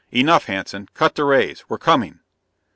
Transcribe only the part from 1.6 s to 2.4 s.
we're coming."